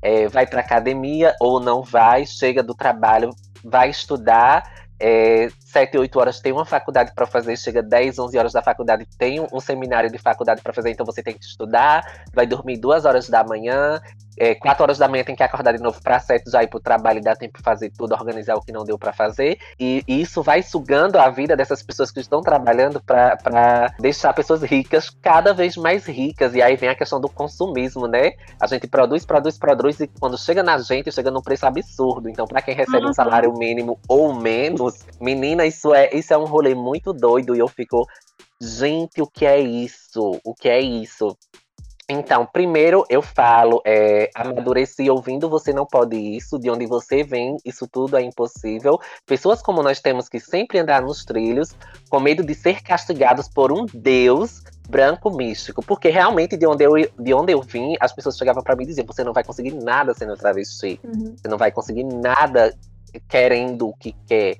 [0.03, 3.31] é, vai para academia ou não vai, chega do trabalho,
[3.65, 8.53] vai estudar, é, 7, 8 horas tem uma faculdade para fazer, chega 10, 11 horas
[8.55, 12.47] da faculdade, tem um, seminário de faculdade para fazer, então você tem que estudar, vai
[12.47, 14.01] dormir 2 horas da manhã,
[14.39, 16.79] é, 4 horas da manhã tem que acordar de novo para 7 já ir para
[16.79, 19.59] o trabalho e dar tempo de fazer tudo, organizar o que não deu para fazer,
[19.79, 24.63] e, e, isso vai sugando a vida dessas pessoas que estão trabalhando para deixar pessoas
[24.63, 28.33] ricas cada vez mais ricas, e aí vem a questão do consumismo, né?
[28.59, 32.47] A gente produz, produz, produz, e quando chega na gente, chega num preço absurdo, então
[32.47, 33.11] para quem recebe uhum.
[33.11, 37.59] um salário mínimo ou menos, menina, isso é, isso é um rolê muito doido e
[37.59, 38.07] eu fico,
[38.61, 40.41] gente, o que é isso?
[40.45, 41.37] O que é isso?
[42.09, 47.57] Então, primeiro eu falo, é, amadureci ouvindo Você Não Pode Isso, de onde você vem,
[47.65, 49.01] isso tudo é impossível.
[49.27, 51.75] Pessoas como nós temos que sempre andar nos trilhos,
[52.09, 55.85] com medo de ser castigados por um Deus branco místico.
[55.85, 58.87] Porque realmente, de onde eu, de onde eu vim, as pessoas chegavam para mim e
[58.87, 61.01] diziam: você não vai conseguir nada sendo travesti.
[61.03, 61.35] Uhum.
[61.37, 62.73] Você não vai conseguir nada
[63.29, 64.57] querendo o que quer.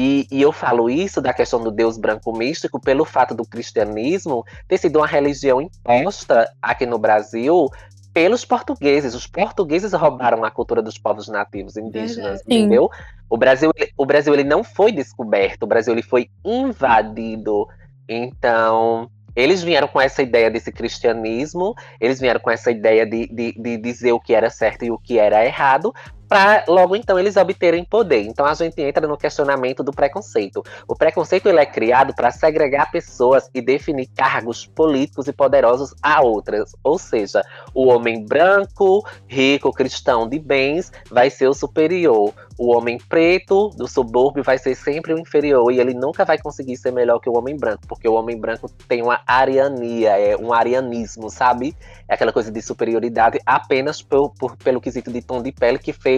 [0.00, 4.44] E, e, eu falo isso da questão do Deus branco místico pelo fato do cristianismo
[4.68, 7.68] ter sido uma religião imposta aqui no Brasil
[8.14, 9.12] pelos portugueses.
[9.12, 12.44] Os portugueses roubaram a cultura dos povos nativos indígenas, Sim.
[12.46, 12.88] entendeu?
[13.28, 17.66] O Brasil, o Brasil ele não foi descoberto, o Brasil ele foi invadido.
[18.08, 23.52] Então, eles vieram com essa ideia desse cristianismo, eles vieram com essa ideia de, de,
[23.52, 25.92] de dizer o que era certo e o que era errado,
[26.28, 28.22] para logo então eles obterem poder.
[28.22, 30.62] Então a gente entra no questionamento do preconceito.
[30.86, 36.20] O preconceito ele é criado para segregar pessoas e definir cargos políticos e poderosos a
[36.20, 36.72] outras.
[36.82, 37.42] Ou seja,
[37.74, 42.34] o homem branco, rico, cristão de bens vai ser o superior.
[42.58, 46.76] O homem preto do subúrbio vai ser sempre o inferior e ele nunca vai conseguir
[46.76, 50.52] ser melhor que o homem branco, porque o homem branco tem uma ariania, é um
[50.52, 51.76] arianismo, sabe?
[52.08, 55.92] É aquela coisa de superioridade apenas por, por pelo quesito de tom de pele que
[55.92, 56.17] fez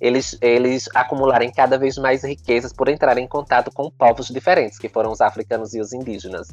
[0.00, 4.88] eles, eles acumularem cada vez mais riquezas por entrarem em contato com povos diferentes, que
[4.88, 6.48] foram os africanos e os indígenas.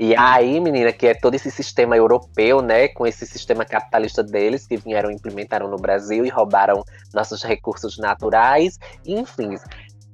[0.00, 4.64] E aí, menina, que é todo esse sistema europeu, né, com esse sistema capitalista deles,
[4.64, 9.56] que vieram implementaram no Brasil e roubaram nossos recursos naturais, enfim.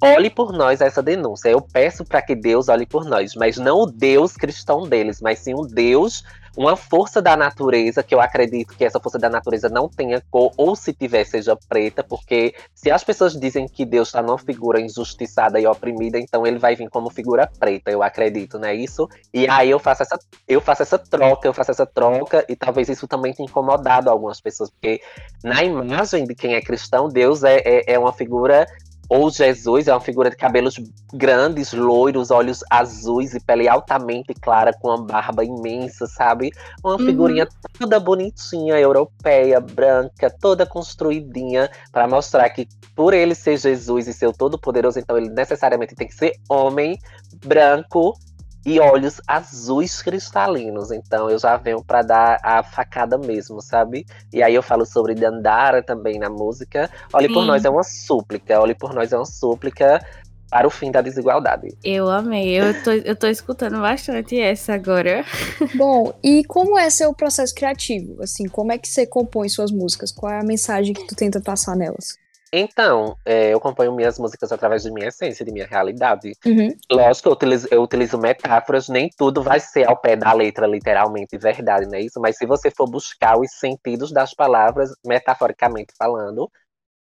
[0.01, 1.49] Olhe por nós essa denúncia.
[1.49, 5.39] Eu peço para que Deus olhe por nós, mas não o Deus cristão deles, mas
[5.39, 6.23] sim um Deus
[6.57, 10.51] uma força da natureza, que eu acredito que essa força da natureza não tenha cor,
[10.57, 14.79] ou se tiver, seja preta, porque se as pessoas dizem que Deus está numa figura
[14.79, 19.07] injustiçada e oprimida, então ele vai vir como figura preta, eu acredito, não é isso?
[19.33, 22.87] E aí eu faço essa, eu faço essa troca, eu faço essa troca, e talvez
[22.89, 25.01] isso também tenha incomodado algumas pessoas, porque
[25.43, 28.65] na imagem de quem é cristão, Deus é, é, é uma figura
[29.09, 30.79] ou Jesus é uma figura de cabelos
[31.13, 36.51] grandes, loiros, olhos azuis e pele altamente clara, com uma barba imensa, sabe?
[36.83, 37.05] Uma uhum.
[37.05, 44.13] figurinha toda bonitinha, europeia, branca, toda construidinha, para mostrar que por ele ser Jesus e
[44.13, 46.97] ser o Todo-Poderoso, então ele necessariamente tem que ser homem,
[47.45, 48.17] branco,
[48.65, 50.91] e olhos azuis cristalinos.
[50.91, 54.05] Então eu já venho para dar a facada mesmo, sabe?
[54.33, 56.89] E aí eu falo sobre Dandara também na música.
[57.13, 57.33] Olhe Sim.
[57.33, 60.03] por nós é uma súplica, olhe por nós é uma súplica
[60.49, 61.75] para o fim da desigualdade.
[61.83, 65.25] Eu amei, eu tô, eu tô escutando bastante essa agora.
[65.75, 68.21] Bom, e como é seu processo criativo?
[68.23, 70.11] Assim, como é que você compõe suas músicas?
[70.11, 72.17] Qual é a mensagem que tu tenta passar nelas?
[72.57, 76.31] Então, é, eu acompanho minhas músicas através de minha essência, de minha realidade.
[76.45, 76.73] Uhum.
[76.89, 81.37] Lógico, eu utilizo, eu utilizo metáforas, nem tudo vai ser ao pé da letra, literalmente,
[81.37, 82.17] verdade, não é isso?
[82.21, 86.49] Mas se você for buscar os sentidos das palavras, metaforicamente falando,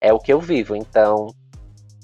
[0.02, 0.76] é o que eu vivo.
[0.76, 1.28] Então,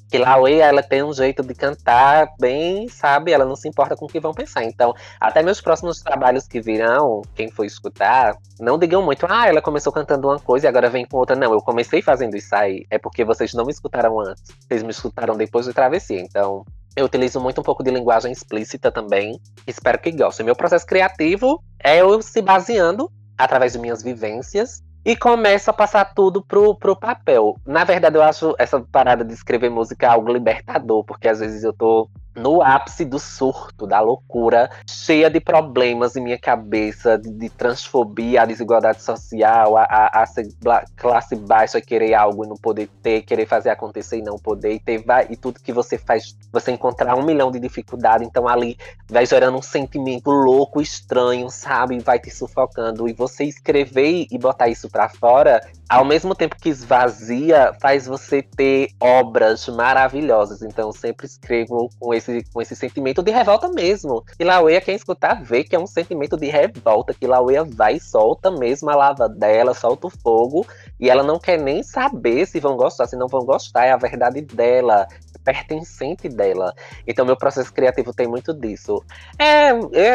[0.09, 3.31] que Laue, ela tem um jeito de cantar bem, sabe?
[3.31, 4.63] Ela não se importa com o que vão pensar.
[4.63, 9.61] Então, até meus próximos trabalhos que virão, quem for escutar, não digam muito, ah, ela
[9.61, 11.35] começou cantando uma coisa e agora vem com outra.
[11.35, 12.85] Não, eu comecei fazendo isso aí.
[12.89, 14.43] É porque vocês não me escutaram antes.
[14.67, 16.19] Vocês me escutaram depois de travessia.
[16.19, 19.39] Então, eu utilizo muito um pouco de linguagem explícita também.
[19.67, 20.43] Espero que gostem.
[20.43, 26.05] Meu processo criativo é eu se baseando através de minhas vivências e começa a passar
[26.13, 27.55] tudo pro, pro papel.
[27.65, 31.73] Na verdade, eu acho essa parada de escrever música algo libertador, porque às vezes eu
[31.73, 32.07] tô
[32.39, 38.41] no ápice do surto, da loucura, cheia de problemas em minha cabeça, de, de transfobia,
[38.41, 43.45] a desigualdade social, a, a, a classe baixa querer algo e não poder ter, querer
[43.45, 47.17] fazer acontecer e não poder, e, ter, vai, e tudo que você faz, você encontrar
[47.17, 48.77] um milhão de dificuldades, então ali
[49.09, 51.99] vai gerando um sentimento louco, estranho, sabe?
[51.99, 53.07] Vai te sufocando.
[53.07, 58.41] E você escrever e botar isso para fora, ao mesmo tempo que esvazia, faz você
[58.41, 60.61] ter obras maravilhosas.
[60.61, 64.23] Então sempre escrevo com esse, com esse sentimento de revolta mesmo.
[64.39, 67.99] E Lauea, quem escutar, vê que é um sentimento de revolta, que Lauea vai e
[67.99, 70.65] solta mesmo a lava dela, solta o fogo,
[70.99, 73.97] e ela não quer nem saber se vão gostar, se não vão gostar, é a
[73.97, 75.07] verdade dela,
[75.43, 76.73] pertencente dela.
[77.07, 79.03] Então, meu processo criativo tem muito disso.
[79.37, 79.71] É,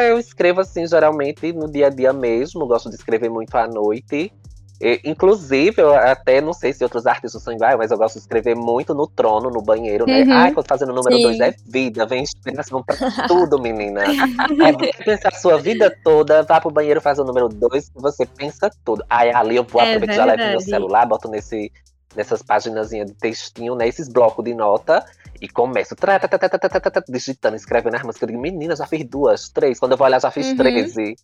[0.09, 4.31] eu escrevo assim, geralmente, no dia a dia mesmo, gosto de escrever muito à noite.
[4.81, 8.21] E, inclusive, eu até não sei se outros artistas são iguais, mas eu gosto de
[8.21, 10.23] escrever muito no trono, no banheiro, né?
[10.23, 10.33] Uhum.
[10.33, 12.95] Ai, quando fazendo o número 2 é vida, vem inspiração pra
[13.27, 14.03] tudo, menina.
[14.03, 18.25] é você pensar a sua vida toda, vá pro banheiro, faz o número 2, você
[18.25, 19.03] pensa tudo.
[19.09, 21.71] Aí ali eu vou é aproveitar, já levo meu celular, boto nesse,
[22.15, 23.87] nessas páginas de textinho, né?
[23.87, 25.05] Esses blocos de nota.
[25.41, 28.21] E começo tra, tra, tra, digitando, escrevendo as músicas.
[28.21, 29.79] Eu digo, menina, já fiz duas, três.
[29.79, 30.57] Quando eu vou olhar, já fiz uhum.
[30.57, 31.15] 13.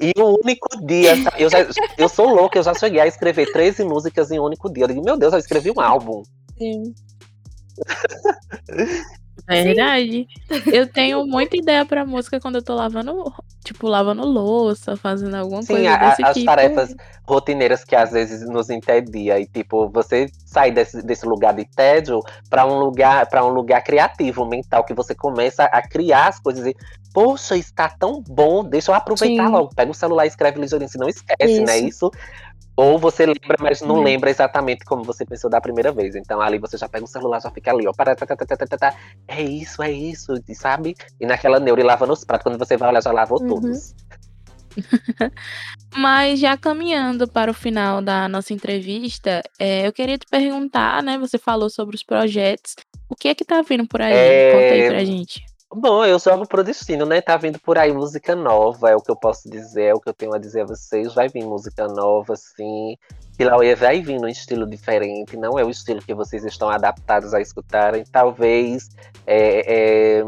[0.00, 1.58] E o único dia, eu, já,
[1.98, 4.84] eu sou louca, eu já cheguei a escrever 13 músicas em um único dia.
[4.84, 6.22] Eu digo, meu Deus, eu escrevi um álbum.
[6.58, 6.94] Sim.
[9.48, 10.26] É verdade.
[10.72, 13.32] Eu tenho muita ideia pra música quando eu tô lavando,
[13.64, 16.46] tipo, lavando louça, fazendo alguma Sim, coisa a, desse as tipo.
[16.46, 21.64] tarefas rotineiras que às vezes nos entedia e tipo, você sai desse, desse lugar de
[21.64, 26.40] tédio para um lugar para um lugar criativo, mental que você começa a criar as
[26.40, 26.76] coisas e
[27.12, 29.52] poxa, está tão bom, deixa eu aproveitar Sim.
[29.52, 29.74] logo.
[29.74, 31.64] Pega o celular e escreve ligeirinho, se não esquece, isso.
[31.64, 31.78] né?
[31.78, 32.10] Isso
[32.76, 34.02] ou você lembra, mas não uhum.
[34.02, 36.14] lembra exatamente como você pensou da primeira vez.
[36.14, 37.92] Então ali você já pega o celular, já fica ali, ó.
[37.92, 38.94] Para, tá, tá, tá, tá, tá,
[39.28, 40.96] é isso, é isso, sabe?
[41.20, 42.44] E naquela neura e lava nos pratos.
[42.44, 43.48] Quando você vai olhar, já lavou uhum.
[43.48, 43.94] todos.
[45.94, 51.18] Mas já caminhando para o final da nossa entrevista, é, eu queria te perguntar, né?
[51.18, 52.74] Você falou sobre os projetos.
[53.06, 54.14] O que é que tá vindo por aí?
[54.14, 54.52] É...
[54.52, 55.44] Conta aí pra gente.
[55.74, 57.22] Bom, eu jogo pro destino, né?
[57.22, 60.10] Tá vindo por aí música nova, é o que eu posso dizer, é o que
[60.10, 61.14] eu tenho a dizer a vocês.
[61.14, 62.94] Vai vir música nova, sim.
[63.38, 67.40] Kilauea vai vir num estilo diferente, não é o estilo que vocês estão adaptados a
[67.40, 68.04] escutarem.
[68.04, 68.90] Talvez
[69.26, 70.24] é, é,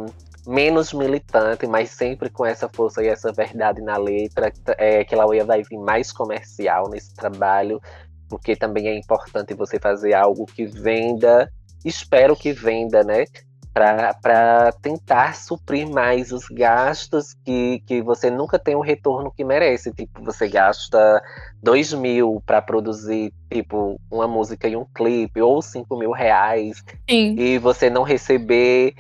[0.47, 4.51] menos militante, mas sempre com essa força e essa verdade na letra.
[4.79, 7.83] É, Kilauea vai vir mais comercial nesse trabalho,
[8.31, 11.53] porque também é importante você fazer algo que venda.
[11.85, 13.27] Espero que venda, né?
[13.75, 19.93] Para tentar suprir mais os gastos que, que você nunca tem o retorno que merece.
[19.93, 21.21] Tipo, você gasta
[21.61, 27.35] dois mil para produzir tipo uma música e um clipe, ou cinco mil reais, Sim.
[27.37, 28.95] e você não receber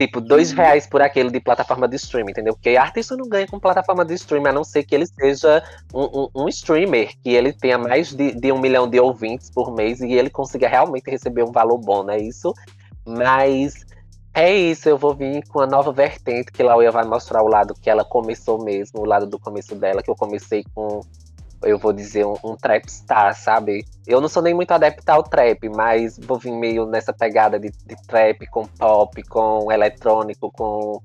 [0.00, 0.56] tipo dois Uhum.
[0.56, 2.54] reais por aquele de plataforma de streaming, entendeu?
[2.54, 5.62] Porque artista não ganha com plataforma de streaming, a não ser que ele seja
[5.92, 9.72] um, um, um streamer, que ele tenha mais de, de um milhão de ouvintes por
[9.74, 12.52] mês e ele consiga realmente receber um valor bom, não é isso?
[13.06, 13.84] Mas
[14.34, 17.72] é isso, eu vou vir com a nova vertente que Lauia vai mostrar o lado
[17.72, 21.00] que ela começou mesmo, o lado do começo dela, que eu comecei com,
[21.62, 23.84] eu vou dizer, um, um trap star, sabe?
[24.04, 27.70] Eu não sou nem muito adepto ao trap, mas vou vir meio nessa pegada de,
[27.70, 31.00] de trap com pop, com eletrônico, com.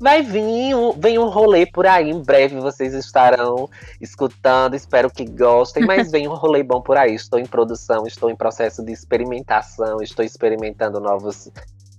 [0.00, 3.70] Vai vir, um, vem um rolê por aí, em breve vocês estarão
[4.00, 7.14] escutando, espero que gostem, mas vem um rolê bom por aí.
[7.14, 11.48] Estou em produção, estou em processo de experimentação, estou experimentando novos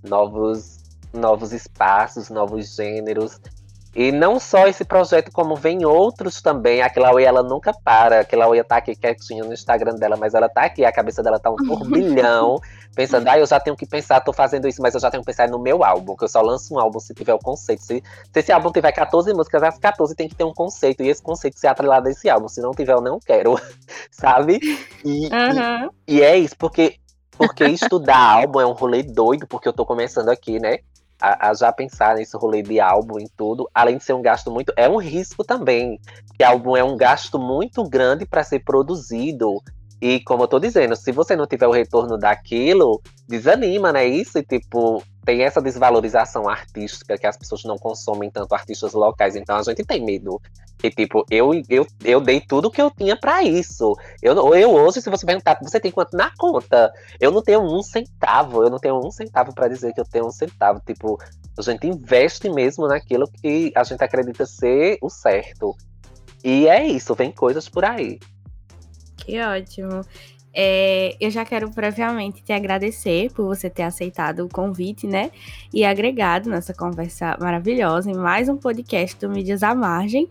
[0.08, 0.78] novos,
[1.12, 3.40] novos espaços, novos gêneros.
[3.96, 6.82] E não só esse projeto, como vem outros também.
[6.82, 8.20] A Chloe, ela nunca para.
[8.20, 11.40] A Chloe tá aqui quietinha no Instagram dela, mas ela tá aqui, a cabeça dela
[11.40, 12.60] tá um turbilhão,
[12.94, 15.26] pensando, ah, eu já tenho que pensar, tô fazendo isso, mas eu já tenho que
[15.26, 17.82] pensar no meu álbum, que eu só lanço um álbum se tiver o conceito.
[17.84, 21.08] Se, se esse álbum tiver 14 músicas, as 14 tem que ter um conceito, e
[21.08, 22.48] esse conceito ser atrelado a esse álbum.
[22.48, 23.58] Se não tiver, eu não quero,
[24.12, 24.60] sabe?
[25.02, 25.88] E, Aham.
[26.06, 26.96] e é isso, porque,
[27.36, 30.78] porque estudar álbum é um rolê doido, porque eu tô começando aqui, né?
[31.20, 34.50] A, a já pensar nesse rolê de álbum e tudo, além de ser um gasto
[34.50, 34.72] muito.
[34.76, 35.98] É um risco também.
[36.36, 39.62] Que álbum é um gasto muito grande para ser produzido.
[40.00, 44.06] E como eu tô dizendo, se você não tiver o retorno daquilo, desanima, né?
[44.06, 49.34] Isso, e tipo, tem essa desvalorização artística que as pessoas não consomem tanto artistas locais.
[49.34, 50.40] Então a gente tem medo.
[50.84, 53.96] E tipo, eu, eu, eu dei tudo que eu tinha para isso.
[54.22, 56.92] Eu, eu hoje, se você perguntar, você tem quanto na conta?
[57.18, 58.62] Eu não tenho um centavo.
[58.62, 60.80] Eu não tenho um centavo para dizer que eu tenho um centavo.
[60.86, 61.18] Tipo,
[61.58, 65.74] a gente investe mesmo naquilo que a gente acredita ser o certo.
[66.44, 68.20] E é isso, vem coisas por aí.
[69.16, 70.02] Que ótimo.
[70.58, 75.30] É, eu já quero previamente te agradecer por você ter aceitado o convite, né?
[75.70, 80.26] E agregado nessa conversa maravilhosa em mais um podcast do Mídias à Margem.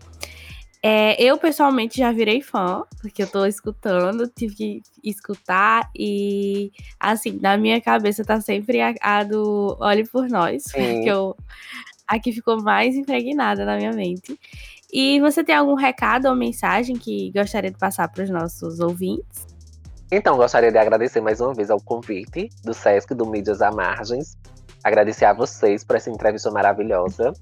[0.82, 7.38] É, eu, pessoalmente, já virei fã, porque eu tô escutando, tive que escutar e, assim,
[7.40, 11.02] na minha cabeça tá sempre a, a do Olhe por Nós, Sim.
[11.04, 11.36] que eu,
[12.04, 14.36] a que ficou mais impregnada na minha mente.
[14.92, 19.55] E você tem algum recado ou mensagem que gostaria de passar para os nossos ouvintes?
[20.10, 24.36] Então, gostaria de agradecer mais uma vez ao convite do Sesc, do Mídias à Margens.
[24.84, 27.32] Agradecer a vocês por essa entrevista maravilhosa.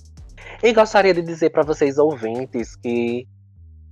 [0.63, 3.29] E gostaria de dizer para vocês, ouvintes, que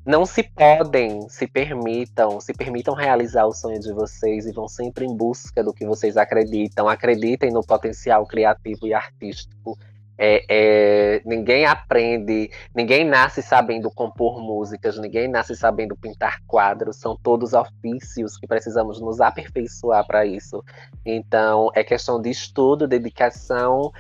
[0.07, 5.05] não se podem, se permitam, se permitam realizar o sonho de vocês e vão sempre
[5.05, 6.89] em busca do que vocês acreditam.
[6.89, 9.79] Acreditem no potencial criativo e artístico.
[10.25, 17.19] É, é, ninguém aprende, ninguém nasce sabendo compor músicas, ninguém nasce sabendo pintar quadros, são
[17.21, 20.63] todos ofícios que precisamos nos aperfeiçoar para isso.
[21.05, 23.91] Então, é questão de estudo, dedicação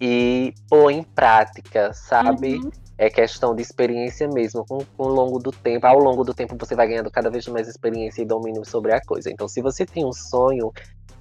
[0.00, 2.56] e pôr em prática, sabe?
[2.56, 2.70] Uhum.
[2.98, 5.86] É questão de experiência mesmo, com, com o longo do tempo.
[5.86, 9.00] Ao longo do tempo você vai ganhando cada vez mais experiência e domínio sobre a
[9.00, 9.30] coisa.
[9.30, 10.72] Então, se você tem um sonho,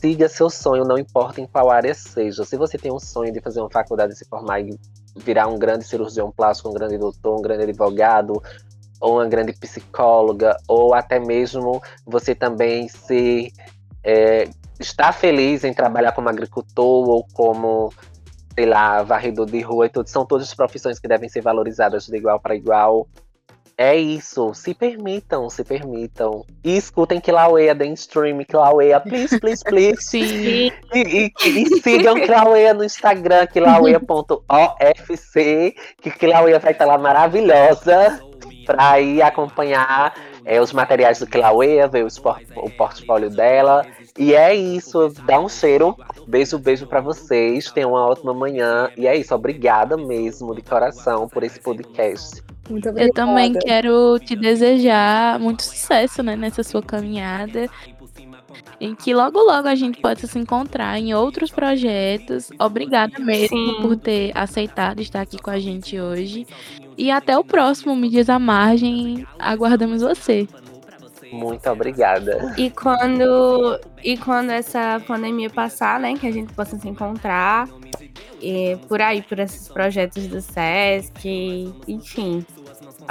[0.01, 2.43] siga seu sonho, não importa em qual área seja.
[2.43, 4.77] Se você tem um sonho de fazer uma faculdade, se formar e
[5.15, 8.41] virar um grande cirurgião plástico, um grande doutor, um grande advogado,
[8.99, 13.53] ou uma grande psicóloga, ou até mesmo você também se
[14.03, 14.49] é,
[14.79, 17.93] está feliz em trabalhar como agricultor ou como
[18.53, 22.17] sei lá, varredor de rua e tudo, são todas profissões que devem ser valorizadas de
[22.17, 23.07] igual para igual.
[23.83, 26.45] É isso, se permitam, se permitam.
[26.63, 29.97] E escutem Kilauea, deem stream Kilauea, please, please, please.
[30.05, 30.71] Sim.
[30.93, 35.33] E, e- e sigam Kilauea no Instagram, kilauea.ofc,
[35.99, 38.21] que Kilauea vai estar lá maravilhosa
[38.67, 40.13] para ir acompanhar
[40.45, 42.07] é, os materiais do Kilauea, ver o,
[42.57, 43.83] o portfólio dela.
[44.17, 45.95] E é isso, dá um cheiro.
[46.27, 47.71] Beijo, beijo pra vocês.
[47.71, 48.89] Tenham uma ótima manhã.
[48.97, 52.43] E é isso, obrigada mesmo, de coração, por esse podcast.
[52.69, 53.09] Muito obrigada.
[53.09, 57.69] Eu também quero te desejar muito sucesso né, nessa sua caminhada.
[58.79, 62.49] Em que logo logo a gente possa se encontrar em outros projetos.
[62.59, 63.81] Obrigada mesmo Sim.
[63.81, 66.45] por ter aceitado estar aqui com a gente hoje.
[66.97, 69.25] E até o próximo Mídias à Margem.
[69.39, 70.47] Aguardamos você.
[71.31, 72.53] Muito obrigada.
[72.57, 77.67] E quando, e quando essa pandemia passar, né, que a gente possa se encontrar
[78.41, 82.45] e por aí, por esses projetos do SESC, enfim.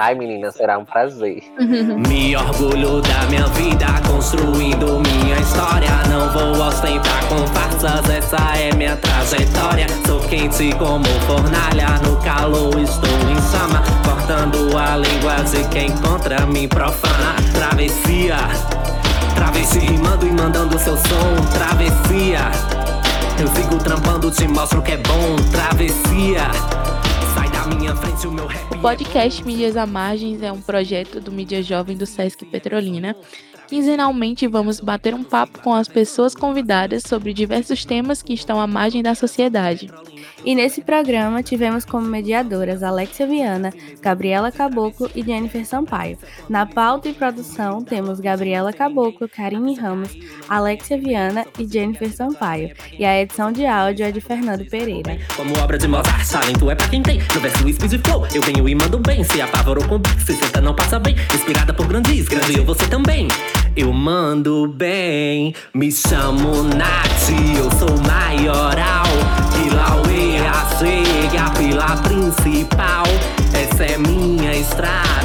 [0.03, 1.43] Ai, menina, será um prazer.
[2.09, 5.91] Me orgulho da minha vida, construindo minha história.
[6.09, 9.87] Não vou ostentar com farsas, essa é minha trajetória.
[10.07, 13.83] Sou quente como fornalha, no calor estou em chama.
[14.03, 17.35] Cortando a língua de quem contra mim profana.
[17.53, 18.39] Travessia,
[19.35, 21.37] travesti rimando e mandando seu som.
[21.53, 22.51] Travessia,
[23.39, 25.37] eu sigo trampando, te mostro que é bom.
[25.53, 26.90] Travessia.
[28.71, 33.17] O podcast Mídias à Margens é um projeto do Mídia Jovem do Sesc Petrolina
[33.71, 38.67] Quinzenalmente vamos bater um papo com as pessoas convidadas sobre diversos temas que estão à
[38.67, 39.89] margem da sociedade.
[40.45, 46.19] E nesse programa tivemos como mediadoras Alexia Viana, Gabriela Caboclo e Jennifer Sampaio.
[46.49, 50.11] Na pauta e produção temos Gabriela Caboclo, Karine Ramos,
[50.49, 52.75] Alexia Viana e Jennifer Sampaio.
[52.99, 55.17] E a edição de áudio é de Fernando Pereira.
[55.37, 57.21] Como obra de Mozart, talento é pra quem tem.
[57.33, 59.23] No verso speed flow, eu venho e mando bem.
[59.23, 61.15] Se apavorou com se senta não passa bem.
[61.33, 63.29] Inspirada por grandes, grande eu você também.
[63.77, 69.07] Eu mando bem, me chamo Nath, eu sou maioral.
[69.55, 73.05] Kilauê, a chega a pila principal.
[73.55, 75.20] Essa é minha estrada,